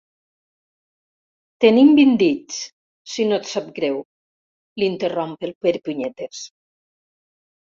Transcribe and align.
Tenim 1.65 1.91
vint 1.99 2.13
dits, 2.21 2.57
si 3.17 3.27
no 3.27 3.39
et 3.41 3.49
sap 3.51 3.67
greu 3.77 4.01
—l'interromp 4.01 5.37
el 5.49 5.55
Perepunyetes. 5.67 6.43